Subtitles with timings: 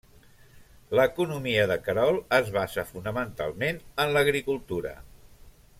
[0.99, 4.97] L'economia de Querol es basa fonamentalment en l'agricultura.